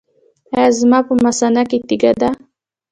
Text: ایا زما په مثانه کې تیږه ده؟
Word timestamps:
ایا 0.55 0.69
زما 0.79 0.99
په 1.07 1.13
مثانه 1.25 1.61
کې 1.69 1.77
تیږه 1.87 2.11
ده؟ 2.21 2.29